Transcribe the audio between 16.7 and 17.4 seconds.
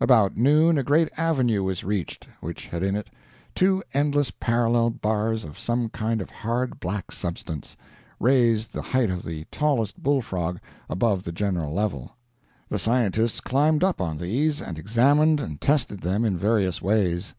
ways.